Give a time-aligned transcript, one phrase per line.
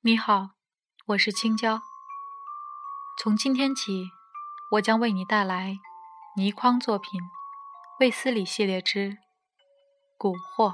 [0.00, 0.50] 你好，
[1.06, 1.80] 我是青椒。
[3.18, 4.10] 从今天起，
[4.72, 5.80] 我将为你带来
[6.36, 7.20] 倪匡作品
[7.98, 9.18] 《卫斯理系列之
[10.16, 10.70] 蛊惑》。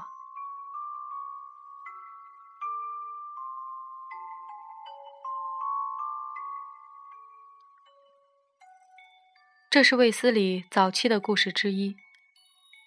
[9.71, 11.97] 这是卫斯理早期的故事之一，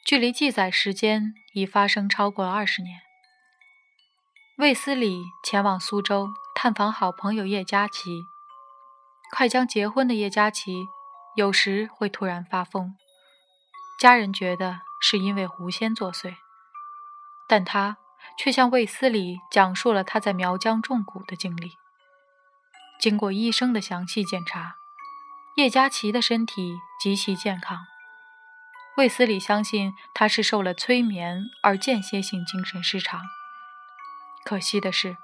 [0.07, 3.01] 距离记载时间已发生超过二十年。
[4.57, 8.23] 卫斯理前往苏州探访好朋友叶嘉琪，
[9.35, 10.87] 快将结婚的叶嘉琪
[11.35, 12.95] 有时会突然发疯，
[13.99, 16.37] 家人觉得是因为狐仙作祟，
[17.49, 17.97] 但他
[18.39, 21.73] 却向卫斯理讲述了他在苗疆种蛊的经历。
[23.01, 24.77] 经过医生的详细检查。
[25.57, 27.79] 叶嘉琪的身体极其健康，
[28.97, 33.21] 卫斯理相信他是受了催眠而间歇性精神失常。
[34.45, 35.17] 可惜的是，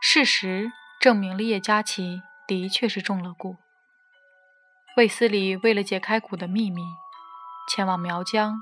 [0.00, 3.56] 事实证明了叶嘉琪的确是中了蛊。
[4.96, 6.82] 卫斯理为了解开蛊的秘密，
[7.68, 8.60] 前往苗疆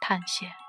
[0.00, 0.63] 探险。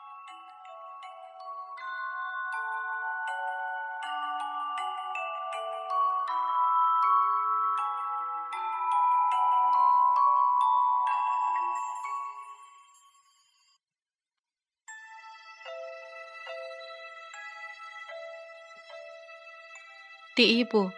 [20.35, 20.91] 第一步，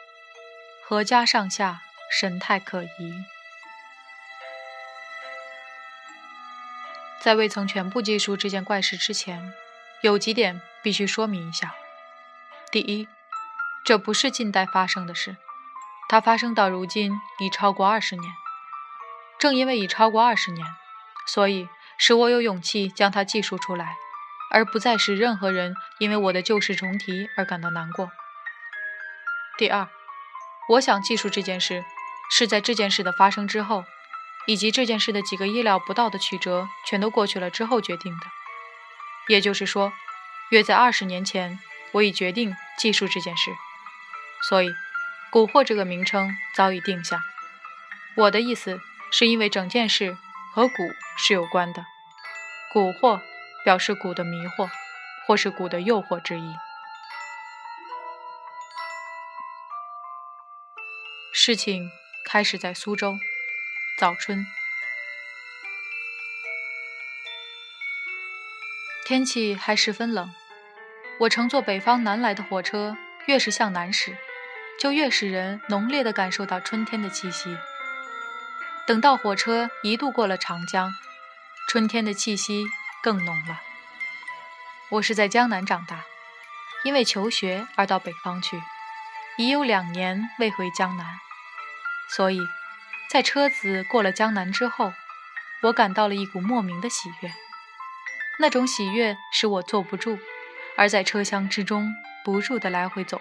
[0.88, 3.24] 阖家上下神态可疑。
[7.22, 9.54] 在未曾全部记述这件怪事之前，
[10.02, 11.76] 有几点必须说明一下。
[12.72, 13.08] 第一，
[13.86, 15.38] 这不是近代发生的事，
[16.10, 18.34] 它发生到如今已超过二十年。
[19.38, 20.66] 正因为已超过二十年，
[21.28, 23.98] 所以使我有勇气将它记述出来，
[24.50, 28.10] 而不再使任何人因为我的旧事重提而感到难过。
[29.58, 29.90] 第二，
[30.70, 31.84] 我想记述这件事，
[32.30, 33.86] 是在这件事的发生之后，
[34.46, 38.28] 以及这件事的几个意料不到的曲折全都过去了之后决定的。
[39.28, 39.94] 也就是说，
[40.52, 41.60] 约在二十年前，
[41.94, 43.50] 我已决定记述这件事，
[44.48, 44.70] 所以
[45.34, 47.20] “蛊惑”这个名称早已定下。
[48.16, 48.80] 我的意思
[49.12, 50.20] 是因为整件事
[50.54, 51.84] 和蛊是有关的
[52.76, 53.22] ，“蛊惑”
[53.66, 54.70] 表示蛊的迷惑，
[55.26, 56.56] 或是蛊的诱惑之意。
[61.48, 61.90] 事情
[62.26, 63.18] 开始在苏州，
[63.98, 64.46] 早春，
[69.06, 70.30] 天气还十分冷。
[71.22, 72.98] 我乘坐北方南来的火车，
[73.28, 74.18] 越是向南驶，
[74.78, 77.58] 就越使人浓烈地感受到春天的气息。
[78.86, 80.92] 等到火车一度过了长江，
[81.70, 82.66] 春天的气息
[83.02, 83.62] 更浓了。
[84.90, 86.04] 我是在江南长大，
[86.84, 88.62] 因为求学而到北方去，
[89.38, 91.06] 已有两年未回江南。
[92.10, 92.40] 所以，
[93.10, 94.94] 在车子过了江南之后，
[95.64, 97.32] 我感到了一股莫名的喜悦。
[98.40, 100.20] 那种喜悦使我坐不住，
[100.78, 103.20] 而在车厢之中不住地来回走，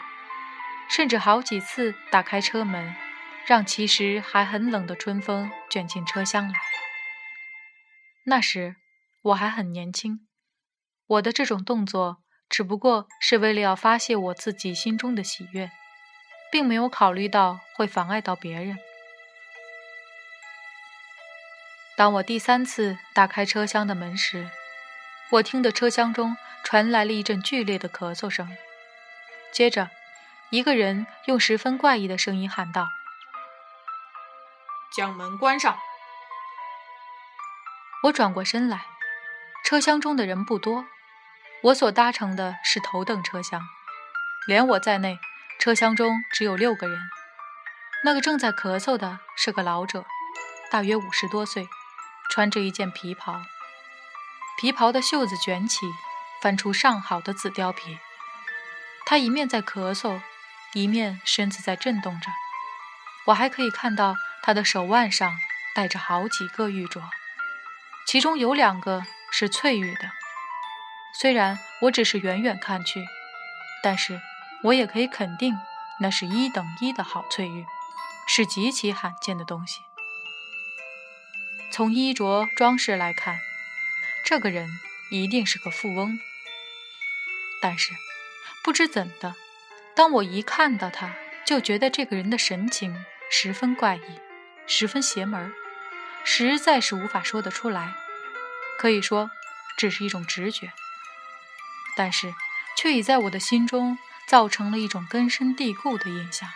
[0.91, 2.95] 甚至好几次打开车门，
[3.47, 6.59] 让其实还很冷的春风卷进车厢来。
[8.27, 8.77] 那时
[9.23, 10.27] 我还很年轻，
[11.07, 12.19] 我的这种动作
[12.49, 15.71] 只不过是为了要发泄我自己心中的喜悦。
[16.51, 18.79] 并没有考虑到会妨碍到别人。
[21.97, 24.51] 当我第三次打开车厢的门时，
[25.31, 28.57] 我听得车厢中传来了一阵剧烈的咳嗽声。
[29.51, 29.91] 接着，
[30.51, 32.89] 一个人用十分怪异的声音喊道
[34.95, 35.79] ：“将门关上。”
[38.05, 38.85] 我转过身来，
[39.65, 40.85] 车厢中的人不多，
[41.63, 43.63] 我所搭乘的是头等车厢，
[44.47, 45.19] 连我在内。
[45.59, 46.99] 车厢中只有六个人，
[48.05, 50.05] 那个正在咳嗽的是个老者，
[50.71, 51.69] 大约五十多岁，
[52.31, 53.43] 穿着一件皮袍，
[54.61, 55.87] 皮袍的袖子卷起，
[56.41, 57.99] 翻出上好的紫貂皮。
[59.05, 60.21] 他一面在咳嗽，
[60.75, 62.31] 一面身子在震动着。
[63.27, 65.37] 我还可以看到他的手腕上
[65.75, 67.03] 戴着好几个玉镯，
[68.07, 70.13] 其中有两个是翠玉的。
[71.19, 73.05] 虽然我只是远远看去，
[73.83, 74.21] 但是。
[74.67, 75.57] 我也可以肯定，
[76.01, 77.65] 那是一等一的好翠玉，
[78.27, 79.81] 是极其罕见的东西。
[81.71, 83.39] 从衣着装饰来看，
[84.25, 84.69] 这个人
[85.11, 86.19] 一定是个富翁。
[87.63, 87.93] 但是，
[88.65, 89.37] 不知怎的，
[89.95, 91.15] 当我一看到他，
[91.45, 94.21] 就觉得这个人的神情十分怪异，
[94.67, 95.55] 十分邪门，
[96.25, 97.95] 实在是无法说得出来。
[98.79, 99.31] 可以说，
[99.79, 100.73] 只是一种直觉，
[101.97, 102.35] 但是
[102.77, 106.49] 却已在我的心中造成了一种根深蒂固的印象。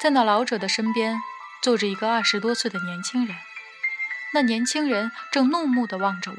[0.00, 1.20] 在那老者的身边
[1.62, 3.36] 坐着一个二十多岁的年轻人，
[4.34, 6.36] 那年轻人正怒目的望着我。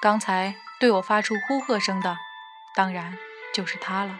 [0.00, 2.16] 刚才对我发出呼喝声的，
[2.74, 3.18] 当然
[3.52, 4.18] 就是他了。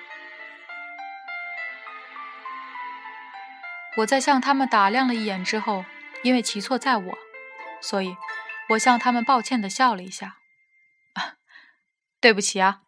[3.96, 5.85] 我在向他们打量了一眼之后，
[6.23, 7.19] 因为其错在我，
[7.81, 8.17] 所以
[8.70, 10.37] 我向他们抱歉的笑了一下。
[12.20, 12.82] 对不起啊。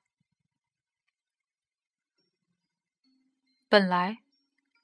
[3.73, 4.19] 本来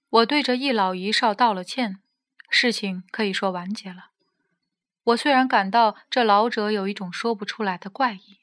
[0.08, 1.98] 我对着一老一少道了歉，
[2.48, 4.12] 事情可以说完结了。
[5.04, 8.38] 我虽然感到这老者有一种说不出来的怪异，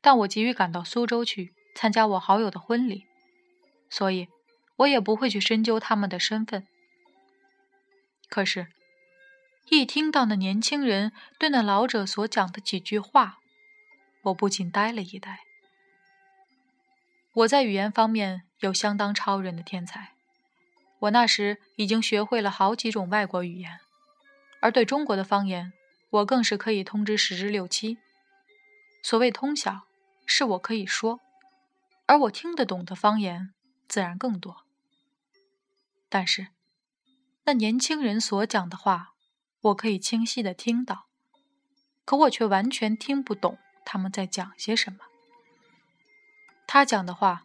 [0.00, 3.06] 但我急于赶到苏州去参加我好友的婚礼，
[3.90, 4.28] 所以
[4.76, 6.68] 我也不会去深究他们的身份。
[8.28, 8.68] 可是，
[9.70, 13.38] 一听到那年轻人对那老者所讲的几句话，
[14.22, 15.40] 我不禁呆了一呆。
[17.32, 20.12] 我在语言方面有相当超人的天才，
[21.00, 23.80] 我那时已经学会了好几种外国语言，
[24.60, 25.72] 而对中国的方言，
[26.10, 27.98] 我更是可以通知十之六七。
[29.02, 29.86] 所谓通晓，
[30.24, 31.20] 是我可以说，
[32.06, 33.52] 而我听得懂的方言
[33.86, 34.64] 自然更多。
[36.08, 36.48] 但是。
[37.46, 39.12] 那年轻人所讲的话，
[39.60, 41.08] 我可以清晰的听到，
[42.06, 45.00] 可我却完全听不懂他们在讲些什么。
[46.66, 47.44] 他讲的话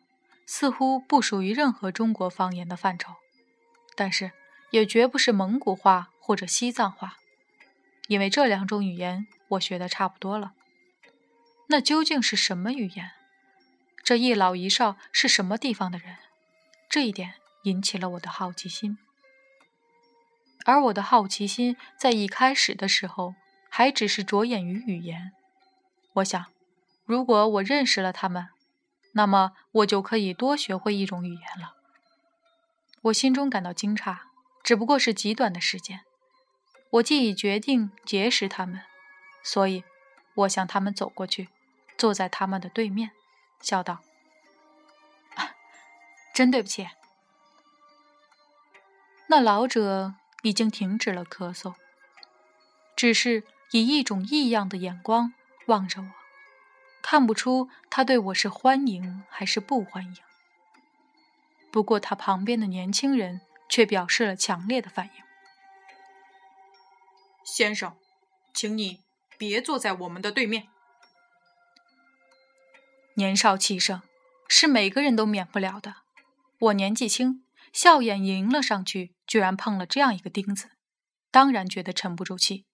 [0.52, 3.14] 似乎不属于任何中国方言的范畴，
[3.96, 4.32] 但是
[4.72, 7.18] 也绝不是蒙古话或者西藏话，
[8.08, 10.54] 因为这两种语言我学的差不多了。
[11.68, 13.12] 那究竟是什么语言？
[14.04, 16.18] 这一老一少是什么地方的人？
[16.90, 17.36] 这一点
[17.66, 18.98] 引起了我的好奇心。
[20.66, 23.36] 而我的好奇心在一开始的时候
[23.70, 25.32] 还只是着眼于语言。
[26.14, 26.48] 我想，
[27.06, 28.50] 如果我认识了他们，
[29.14, 31.76] 那么我就可以多学会一种语言了。
[33.04, 34.18] 我心中感到惊诧，
[34.64, 36.02] 只不过是极短的时间。
[36.92, 38.82] 我既已决定结识他们，
[39.44, 39.84] 所以
[40.36, 41.50] 我向他们走过去，
[41.98, 43.12] 坐在他们的对面，
[43.62, 44.00] 笑道
[46.34, 46.88] ：“真对不起。”
[49.28, 50.16] 那老者。
[50.42, 51.74] 已经停止了咳嗽，
[52.96, 55.34] 只是以一种异样的眼光
[55.66, 56.08] 望着我，
[57.12, 60.18] 看不出他对我是欢迎还是不欢迎。
[61.72, 65.24] 不过他旁边的年轻人却表示了强烈的反应
[67.44, 67.98] ：“先生，
[68.54, 69.02] 请你
[69.40, 70.68] 别坐在我们的对面。”
[73.18, 74.04] 年少气盛
[74.48, 75.96] 是每个人都免不了的，
[76.60, 77.44] 我年纪轻。
[77.74, 80.70] 笑眼迎了上去，居然碰了这样一个钉子，
[81.32, 82.68] 当然觉得沉不住气。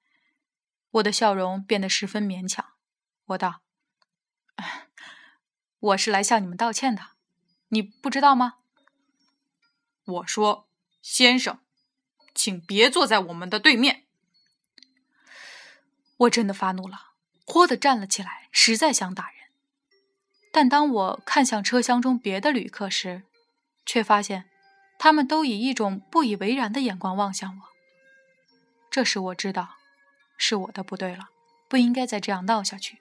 [0.91, 2.73] 我的笑容变得十分勉强。
[3.27, 3.61] 我道
[5.79, 7.01] ：“我是来向你们道歉的，
[7.69, 8.55] 你不知道吗？”
[10.05, 10.67] 我说
[11.01, 11.59] ：“先生，
[12.33, 14.05] 请别坐在我们的对面。”
[16.17, 17.11] 我真的发怒了，
[17.45, 19.35] 豁地站了起来，实在想打人。
[20.51, 23.23] 但当我看向车厢中别的旅客时，
[23.85, 24.49] 却发现。
[24.97, 27.63] 他们都以一种不以为然的眼光望向我。
[28.89, 29.75] 这时我知道，
[30.37, 31.27] 是我的不对了，
[31.67, 32.99] 不应该再这样闹下去。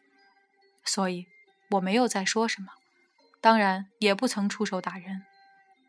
[0.85, 1.29] 所以
[1.75, 2.73] 我没有再说什么，
[3.41, 5.25] 当然也不曾出手打人，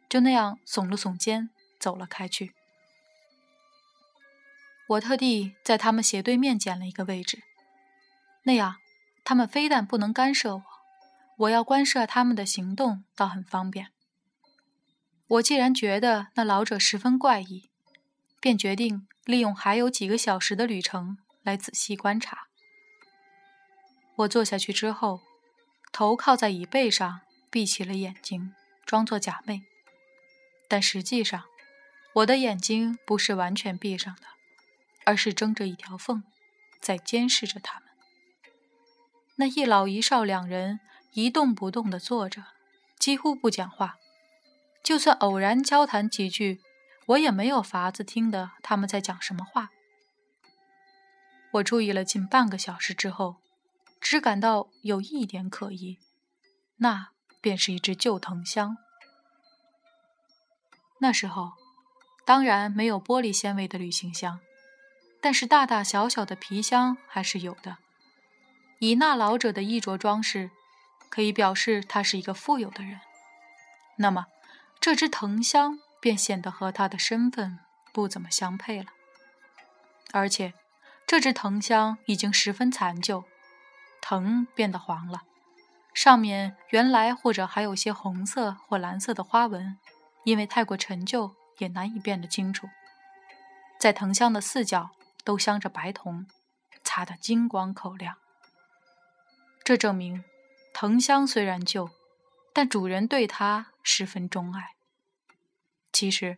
[0.10, 1.50] 就那样耸了耸肩
[1.80, 2.54] 走了开去。
[4.88, 7.44] 我特地在他们斜对面捡了一个位置，
[8.44, 8.78] 那样
[9.24, 10.64] 他们非但不能干涉我，
[11.38, 13.88] 我要干涉他们的行动倒很方便。
[15.28, 17.70] 我既然觉得那老者十分怪异，
[18.40, 22.48] 便决定利用还有几个小时的旅程来仔细观察。
[24.18, 25.22] 我坐下去之后，
[25.92, 28.54] 头靠在椅背上，闭起了眼睛，
[28.86, 29.64] 装作假寐。
[30.68, 31.44] 但实际上，
[32.16, 34.24] 我的眼睛不是完全闭上的，
[35.06, 36.24] 而是睁着一条缝，
[36.80, 37.90] 在监视着他们。
[39.38, 40.80] 那一老一少两人
[41.14, 42.44] 一动不动地坐着，
[42.98, 43.98] 几乎不讲话。
[44.84, 46.62] 就算偶然交谈几句，
[47.08, 49.72] 我也没有法子听得他们在讲什么话。
[51.54, 53.38] 我注意了近半个小时之后，
[54.00, 56.00] 只感到有一点可疑，
[56.78, 57.10] 那
[57.42, 58.78] 便是一只旧藤箱。
[61.00, 61.54] 那时候，
[62.26, 64.40] 当然没有玻璃纤维的旅行箱，
[65.22, 67.78] 但是大大小小的皮箱还是有的。
[68.80, 70.52] 以那老者的衣着装饰，
[71.10, 73.00] 可以表示他是一个富有的人。
[73.98, 74.28] 那么。
[74.82, 77.58] 这只藤箱便显得和他的身份
[77.92, 78.92] 不怎么相配了，
[80.12, 80.54] 而且
[81.08, 83.24] 这只藤箱已经十分残旧，
[84.08, 85.24] 藤变得黄了，
[85.92, 89.80] 上面原来或者还有些红色或蓝色的花纹，
[90.26, 92.70] 因为太过陈旧，也难以辨得清楚。
[93.80, 94.92] 在藤箱的四角
[95.24, 96.28] 都镶着白铜，
[96.84, 98.18] 擦得金光透亮。
[99.64, 100.24] 这证明
[100.72, 101.90] 藤箱虽然旧，
[102.54, 104.76] 但主人对它十分钟爱。
[105.92, 106.38] 其实，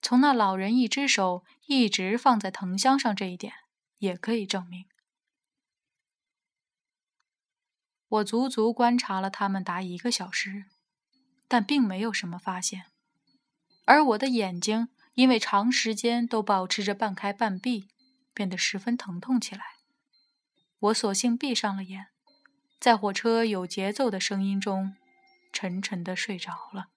[0.00, 3.52] 从那老人一只手一直放在藤箱上这一点，
[3.98, 4.86] 也可以证明。
[8.12, 10.66] 我足足观察了他们达一个小时，
[11.48, 12.84] 但并没有什么发现，
[13.86, 17.88] 而我的眼睛因为长时间都保持着半开半闭，
[18.34, 19.62] 变得十分疼痛起来。
[20.78, 22.08] 我索性闭上了眼，
[22.78, 24.94] 在火车有节奏的声音中，
[25.50, 26.88] 沉沉的睡着了。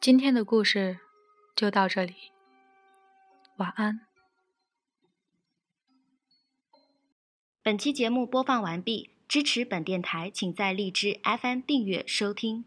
[0.00, 0.98] 今天的故事
[1.54, 2.14] 就到这里，
[3.58, 4.00] 晚安。
[7.62, 12.64] 本期节目播放完毕，支持本电台，请在荔枝 FM 订阅收听。